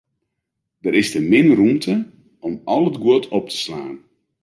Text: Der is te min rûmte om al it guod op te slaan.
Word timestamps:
Der 0.83 0.93
is 1.01 1.07
te 1.11 1.19
min 1.31 1.49
rûmte 1.59 1.95
om 2.45 2.53
al 2.75 2.85
it 2.89 2.97
guod 3.03 3.23
op 3.37 3.45
te 3.51 3.57
slaan. 3.63 3.97